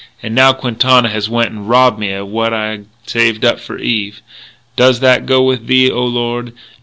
And 0.23 0.33
now 0.33 0.51
Quintana 0.51 1.09
has 1.09 1.29
went 1.29 1.51
and 1.51 1.69
robbed 1.69 1.99
me 1.99 2.11
of 2.13 2.27
what 2.27 2.55
I'd 2.55 2.87
saved 3.05 3.45
up 3.45 3.59
for 3.59 3.77
Eve.... 3.77 4.23
Does 4.75 4.99
that 5.01 5.27
go 5.27 5.43
with 5.43 5.67
Thee, 5.67 5.91
O 5.91 6.03
Lord? 6.03 6.53